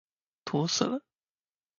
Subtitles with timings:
[0.45, 1.03] 土死了！